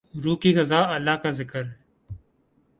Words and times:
روح 0.13 0.37
کی 0.37 0.55
غذا 0.55 0.79
اللہ 0.95 1.15
کا 1.23 1.31
ذکر 1.31 1.65
ہے 1.65 1.73